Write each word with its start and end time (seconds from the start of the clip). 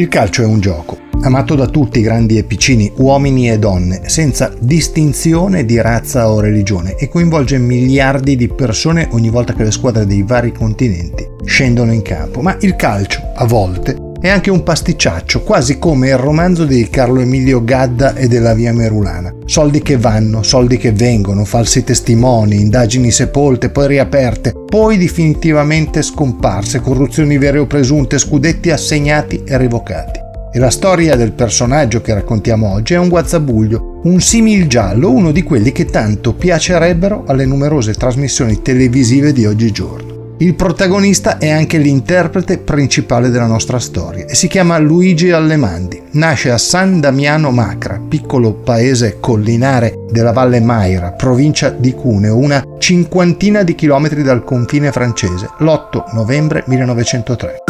Il 0.00 0.08
calcio 0.08 0.40
è 0.40 0.46
un 0.46 0.60
gioco, 0.60 0.96
amato 1.20 1.54
da 1.54 1.66
tutti, 1.66 2.00
grandi 2.00 2.38
e 2.38 2.44
piccini, 2.44 2.90
uomini 2.96 3.50
e 3.50 3.58
donne, 3.58 4.08
senza 4.08 4.50
distinzione 4.58 5.66
di 5.66 5.78
razza 5.78 6.30
o 6.30 6.40
religione 6.40 6.94
e 6.96 7.10
coinvolge 7.10 7.58
miliardi 7.58 8.34
di 8.34 8.48
persone 8.48 9.08
ogni 9.10 9.28
volta 9.28 9.52
che 9.52 9.62
le 9.62 9.70
squadre 9.70 10.06
dei 10.06 10.22
vari 10.22 10.52
continenti 10.52 11.28
scendono 11.44 11.92
in 11.92 12.00
campo. 12.00 12.40
Ma 12.40 12.56
il 12.60 12.76
calcio, 12.76 13.20
a 13.34 13.44
volte, 13.44 14.09
è 14.20 14.28
anche 14.28 14.50
un 14.50 14.62
pasticciaccio, 14.62 15.42
quasi 15.42 15.78
come 15.78 16.08
il 16.08 16.18
romanzo 16.18 16.66
di 16.66 16.88
Carlo 16.90 17.20
Emilio 17.20 17.64
Gadda 17.64 18.14
e 18.14 18.28
della 18.28 18.52
Via 18.52 18.72
Merulana. 18.72 19.34
Soldi 19.46 19.80
che 19.80 19.96
vanno, 19.96 20.42
soldi 20.42 20.76
che 20.76 20.92
vengono, 20.92 21.46
falsi 21.46 21.82
testimoni, 21.82 22.60
indagini 22.60 23.10
sepolte, 23.10 23.70
poi 23.70 23.88
riaperte, 23.88 24.52
poi 24.66 24.98
definitivamente 24.98 26.02
scomparse, 26.02 26.80
corruzioni 26.80 27.38
vere 27.38 27.58
o 27.60 27.66
presunte, 27.66 28.18
scudetti 28.18 28.70
assegnati 28.70 29.42
e 29.46 29.56
revocati. 29.56 30.20
E 30.52 30.58
la 30.58 30.70
storia 30.70 31.16
del 31.16 31.32
personaggio 31.32 32.02
che 32.02 32.12
raccontiamo 32.12 32.70
oggi 32.72 32.94
è 32.94 32.98
un 32.98 33.08
guazzabuglio, 33.08 34.00
un 34.02 34.20
simil 34.20 34.66
giallo, 34.66 35.10
uno 35.10 35.30
di 35.32 35.42
quelli 35.42 35.72
che 35.72 35.86
tanto 35.86 36.34
piacerebbero 36.34 37.24
alle 37.26 37.46
numerose 37.46 37.94
trasmissioni 37.94 38.60
televisive 38.60 39.32
di 39.32 39.46
oggigiorno. 39.46 40.19
Il 40.42 40.54
protagonista 40.54 41.36
è 41.36 41.50
anche 41.50 41.76
l'interprete 41.76 42.56
principale 42.56 43.28
della 43.28 43.44
nostra 43.44 43.78
storia 43.78 44.24
e 44.24 44.34
si 44.34 44.48
chiama 44.48 44.78
Luigi 44.78 45.30
Allemandi. 45.30 46.00
Nasce 46.12 46.50
a 46.50 46.56
San 46.56 46.98
Damiano 46.98 47.50
Macra, 47.50 48.00
piccolo 48.00 48.54
paese 48.54 49.18
collinare 49.20 50.06
della 50.10 50.32
Valle 50.32 50.60
Maira, 50.60 51.12
provincia 51.12 51.68
di 51.68 51.92
Cuneo, 51.92 52.38
una 52.38 52.64
cinquantina 52.78 53.62
di 53.62 53.74
chilometri 53.74 54.22
dal 54.22 54.42
confine 54.42 54.90
francese, 54.92 55.46
l'8 55.58 56.14
novembre 56.14 56.64
1903. 56.66 57.69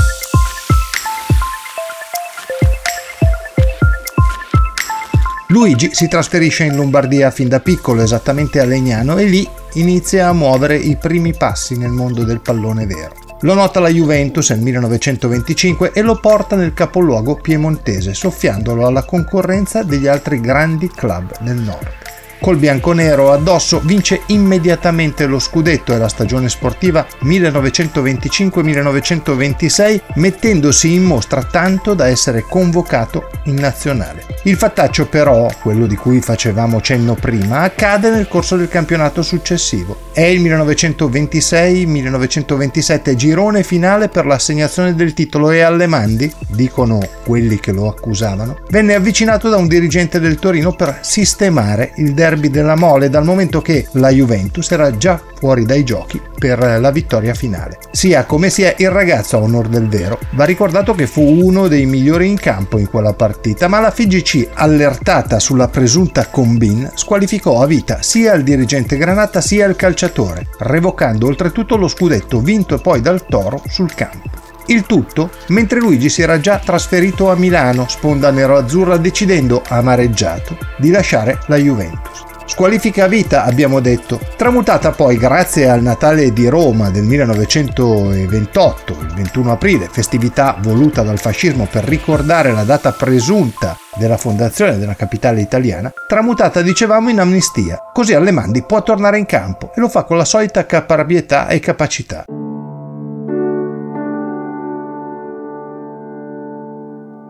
Luigi 5.51 5.91
si 5.93 6.07
trasferisce 6.07 6.63
in 6.63 6.77
Lombardia 6.77 7.33
fin 7.33 7.49
da 7.49 7.59
piccolo, 7.59 8.03
esattamente 8.03 8.61
a 8.61 8.65
Legnano, 8.65 9.19
e 9.19 9.25
lì 9.25 9.49
inizia 9.75 10.29
a 10.29 10.33
muovere 10.33 10.77
i 10.77 10.97
primi 10.97 11.35
passi 11.35 11.77
nel 11.77 11.91
mondo 11.91 12.23
del 12.23 12.41
pallone 12.41 12.87
vero. 12.87 13.17
Lo 13.41 13.55
nota 13.55 13.81
la 13.81 13.89
Juventus 13.89 14.51
nel 14.51 14.61
1925 14.61 15.91
e 15.91 16.03
lo 16.03 16.21
porta 16.21 16.55
nel 16.55 16.73
capoluogo 16.73 17.35
piemontese, 17.35 18.15
soffiandolo 18.15 18.87
alla 18.87 19.03
concorrenza 19.03 19.83
degli 19.83 20.07
altri 20.07 20.41
grandi 20.41 20.89
club 20.89 21.33
del 21.41 21.57
nord. 21.57 22.10
Col 22.41 22.57
bianconero 22.57 23.33
addosso 23.33 23.83
vince 23.85 24.23
immediatamente 24.29 25.27
lo 25.27 25.39
scudetto 25.39 25.93
e 25.93 25.99
la 25.99 26.09
stagione 26.09 26.49
sportiva 26.49 27.07
1925-1926 27.23 30.01
mettendosi 30.15 30.95
in 30.95 31.03
mostra 31.03 31.43
tanto 31.43 31.93
da 31.93 32.09
essere 32.09 32.47
convocato 32.49 33.29
in 33.45 33.57
nazionale. 33.57 34.25
Il 34.45 34.57
fattaccio 34.57 35.07
però, 35.07 35.51
quello 35.61 35.87
di 35.87 35.97
cui 35.97 36.23
facevamo 36.23 36.81
cenno 36.81 37.15
prima, 37.15 37.61
accade 37.61 38.09
nel 38.09 38.27
corso 38.27 38.57
del 38.57 38.69
campionato 38.69 39.21
successivo. 39.21 40.09
È 40.11 40.23
il 40.23 40.41
1926-1927 40.41 43.15
girone 43.17 43.63
finale 43.63 44.09
per 44.09 44.25
l'assegnazione 44.25 44.95
del 44.95 45.13
titolo 45.13 45.51
e 45.51 45.61
Allemandi, 45.61 46.33
dicono 46.49 47.07
quelli 47.23 47.61
che 47.61 47.73
lo 47.73 47.89
accusavano, 47.89 48.61
venne 48.71 48.95
avvicinato 48.95 49.51
da 49.51 49.59
un 49.59 49.69
dirigente 49.69 50.21
del 50.21 50.39
Torino 50.39 50.73
per 50.73 51.01
sistemare 51.03 51.93
il 51.97 52.15
derby 52.15 52.29
derby 52.31 52.49
della 52.49 52.77
Mole 52.77 53.11
dal 53.11 53.25
momento 53.25 53.61
che 53.61 53.89
la 53.93 54.11
Juventus 54.11 54.71
era 54.71 54.97
già 54.97 55.21
fuori 55.35 55.65
dai 55.65 55.83
giochi 55.83 56.21
per 56.39 56.79
la 56.81 56.91
vittoria 56.93 57.35
finale. 57.35 57.79
Sia 57.91 58.25
come 58.25 58.51
sia, 58.51 58.75
il 58.77 58.91
ragazzo 58.91 59.37
a 59.37 59.41
onor 59.41 59.67
del 59.67 59.89
vero 59.89 60.19
va 60.33 60.45
ricordato 60.45 60.95
che 60.95 61.09
fu 61.09 61.23
uno 61.23 61.67
dei 61.67 61.87
migliori 61.87 62.29
in 62.29 62.39
campo 62.39 62.79
in 62.79 62.89
quella 62.89 63.15
partita, 63.15 63.67
ma 63.67 63.81
la 63.81 63.91
FIGC, 63.91 64.51
allertata 64.55 65.41
sulla 65.41 65.69
presunta 65.69 66.29
combin, 66.29 66.91
squalificò 66.95 67.61
a 67.61 67.67
vita 67.67 68.03
sia 68.03 68.35
il 68.35 68.45
dirigente 68.45 68.97
Granata 68.97 69.41
sia 69.41 69.67
il 69.67 69.75
calciatore, 69.75 70.47
revocando 70.59 71.27
oltretutto 71.27 71.77
lo 71.77 71.89
scudetto 71.89 72.41
vinto 72.41 72.79
poi 72.79 73.01
dal 73.01 73.27
Toro 73.27 73.63
sul 73.67 73.93
campo. 73.95 74.40
Il 74.71 74.87
tutto 74.87 75.31
mentre 75.49 75.81
Luigi 75.81 76.09
si 76.09 76.23
era 76.23 76.39
già 76.39 76.59
trasferito 76.59 77.29
a 77.29 77.35
Milano, 77.35 77.89
sponda 77.89 78.31
nero-azzurra, 78.31 78.97
decidendo, 78.99 79.63
amareggiato, 79.67 80.57
di 80.79 80.91
lasciare 80.91 81.41
la 81.47 81.57
Juventus. 81.57 82.29
Squalifica 82.47 83.05
a 83.05 83.09
vita, 83.09 83.45
abbiamo 83.45 83.81
detto, 83.81 84.21
tramutata 84.37 84.93
poi 84.93 85.17
grazie 85.17 85.69
al 85.69 85.83
Natale 85.83 86.33
di 86.33 86.49
Roma 86.49 86.91
del 86.91 87.03
1928, 87.03 88.97
il 89.01 89.15
21 89.15 89.53
aprile, 89.53 89.89
festività 89.91 90.57
voluta 90.61 91.03
dal 91.03 91.19
fascismo 91.19 91.67
per 91.71 91.85
ricordare 91.85 92.53
la 92.53 92.65
data 92.65 92.93
presunta 92.93 93.77
della 93.97 94.17
fondazione 94.17 94.79
della 94.79 94.95
capitale 94.95 95.41
italiana, 95.41 95.93
tramutata 96.07 96.63
dicevamo 96.63 97.09
in 97.09 97.19
amnistia, 97.21 97.79
così 97.93 98.15
Allemandi 98.15 98.63
può 98.65 98.83
tornare 98.83 99.19
in 99.19 99.27
campo 99.27 99.73
e 99.75 99.81
lo 99.81 99.89
fa 99.89 100.05
con 100.05 100.17
la 100.17 100.25
solita 100.25 100.65
caparbietà 100.67 101.49
e 101.49 101.59
capacità. 101.59 102.25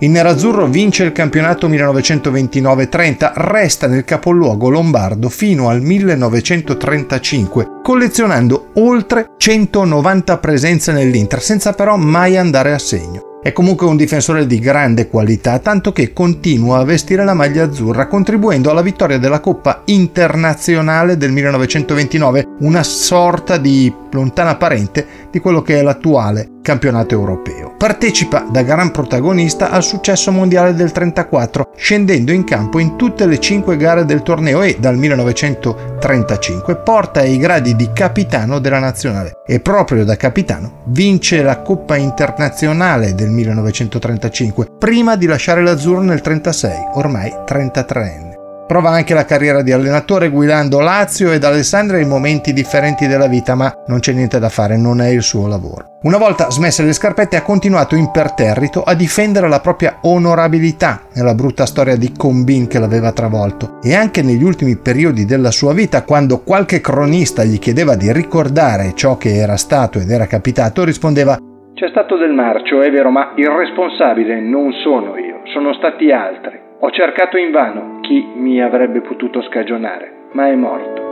Il 0.03 0.09
nerazzurro 0.09 0.67
vince 0.67 1.05
il 1.05 1.13
campionato 1.13 1.69
1929-30, 1.69 3.33
resta 3.35 3.87
nel 3.87 4.05
capoluogo 4.05 4.71
lombardo 4.71 5.29
fino 5.29 5.69
al 5.69 5.83
1935, 5.83 7.81
collezionando 7.83 8.69
oltre 8.77 9.33
190 9.37 10.39
presenze 10.39 10.93
nell'Inter, 10.93 11.43
senza 11.43 11.75
però 11.75 11.97
mai 11.97 12.39
andare 12.39 12.73
a 12.73 12.79
segno. 12.79 13.41
È 13.43 13.53
comunque 13.53 13.87
un 13.87 13.97
difensore 13.97 14.47
di 14.47 14.59
grande 14.59 15.07
qualità, 15.07 15.59
tanto 15.59 15.93
che 15.93 16.15
continua 16.15 16.79
a 16.79 16.85
vestire 16.85 17.23
la 17.23 17.35
maglia 17.35 17.65
azzurra, 17.65 18.07
contribuendo 18.07 18.71
alla 18.71 18.81
vittoria 18.81 19.19
della 19.19 19.41
Coppa 19.41 19.83
internazionale 19.85 21.19
del 21.19 21.31
1929, 21.31 22.47
una 22.61 22.83
sorta 22.83 23.59
di 23.59 23.93
lontana 24.13 24.57
parente 24.57 25.07
di 25.31 25.41
quello 25.41 25.61
che 25.61 25.79
è 25.79 25.83
l'attuale 25.83 26.53
campionato 26.63 27.15
europeo. 27.15 27.75
Partecipa 27.77 28.47
da 28.51 28.63
gran 28.63 28.91
protagonista 28.91 29.71
al 29.71 29.83
successo 29.83 30.31
mondiale 30.33 30.75
del 30.75 30.93
34, 30.93 31.73
scendendo 31.77 32.33
in 32.33 32.45
campo 32.45 32.79
in 32.79 32.97
tutte 32.97 33.27
le 33.27 33.39
cinque 33.39 33.77
gare 33.77 34.05
del 34.05 34.23
torneo 34.23 34.63
e 34.63 34.77
dal 34.79 34.97
1935 34.97 36.77
porta 36.77 37.23
i 37.23 37.39
gradi 37.39 37.77
di 37.77 37.91
capitano 37.93 38.59
della 38.59 38.79
nazionale 38.79 39.43
e 39.47 39.61
proprio 39.61 40.05
da 40.05 40.17
capitano 40.17 40.83
vince 40.87 41.43
la 41.43 41.61
Coppa 41.63 41.97
internazionale 41.97 43.15
del 43.15 43.31
1935 43.31 44.69
prima 44.79 45.17
di 45.17 45.27
lasciare 45.27 45.63
l'azzurro 45.63 46.03
nel 46.03 46.21
36, 46.21 46.73
ormai 46.95 47.31
33enne. 47.47 48.30
Prova 48.71 48.91
anche 48.91 49.15
la 49.15 49.25
carriera 49.25 49.63
di 49.63 49.73
allenatore 49.73 50.29
guidando 50.29 50.79
Lazio 50.79 51.33
ed 51.33 51.43
Alessandria 51.43 51.99
in 51.99 52.07
momenti 52.07 52.53
differenti 52.53 53.09
della 53.09 53.27
vita, 53.27 53.57
ma 53.57 53.83
non 53.89 53.99
c'è 53.99 54.13
niente 54.13 54.39
da 54.39 54.49
fare, 54.49 54.77
non 54.77 55.01
è 55.01 55.09
il 55.09 55.23
suo 55.23 55.49
lavoro. 55.49 55.99
Una 56.03 56.19
volta 56.19 56.53
smesse 56.53 56.85
le 56.85 56.93
scarpette 56.93 57.35
ha 57.35 57.43
continuato 57.43 57.97
imperterrito 57.97 58.85
a 58.85 58.95
difendere 58.95 59.49
la 59.49 59.59
propria 59.59 59.99
onorabilità 60.03 61.01
nella 61.15 61.35
brutta 61.35 61.67
storia 61.67 61.97
di 61.97 62.13
Combin 62.17 62.69
che 62.69 62.79
l'aveva 62.79 63.11
travolto 63.11 63.81
e 63.83 63.97
anche 63.97 64.23
negli 64.23 64.45
ultimi 64.45 64.77
periodi 64.77 65.25
della 65.25 65.51
sua 65.51 65.73
vita 65.73 66.05
quando 66.05 66.39
qualche 66.45 66.81
cronista 66.81 67.43
gli 67.43 67.59
chiedeva 67.59 67.97
di 67.97 68.13
ricordare 68.13 68.93
ciò 68.95 69.17
che 69.17 69.35
era 69.35 69.57
stato 69.57 69.99
ed 69.99 70.09
era 70.09 70.27
capitato 70.27 70.85
rispondeva 70.85 71.39
c'è 71.75 71.89
stato 71.89 72.17
del 72.17 72.35
marcio, 72.35 72.83
è 72.83 72.91
vero, 72.93 73.11
ma 73.11 73.33
il 73.35 73.49
responsabile 73.49 74.41
non 74.41 74.71
sono 74.85 75.17
io, 75.17 75.41
sono 75.53 75.73
stati 75.75 76.13
altri. 76.13 76.70
Ho 76.83 76.91
cercato 76.93 77.37
invano 77.37 78.01
chi 78.01 78.25
mi 78.37 78.59
avrebbe 78.63 79.03
potuto 79.03 79.43
scagionare, 79.43 80.29
ma 80.33 80.49
è 80.49 80.55
morto. 80.55 81.09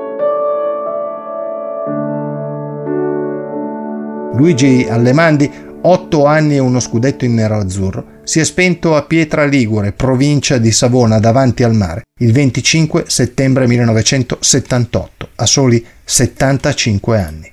Luigi 4.34 4.86
Allemandi 4.88 5.66
otto 5.82 6.24
anni 6.24 6.54
e 6.56 6.58
uno 6.58 6.80
scudetto 6.80 7.26
in 7.26 7.34
nero-azzurro, 7.34 8.20
si 8.22 8.40
è 8.40 8.44
spento 8.44 8.96
a 8.96 9.02
Pietra 9.02 9.44
Ligure, 9.44 9.92
provincia 9.92 10.56
di 10.56 10.70
Savona, 10.72 11.18
davanti 11.18 11.62
al 11.62 11.74
mare, 11.74 12.04
il 12.20 12.32
25 12.32 13.04
settembre 13.06 13.66
1978, 13.66 15.28
a 15.36 15.44
soli 15.44 15.84
75 16.02 17.18
anni. 17.18 17.52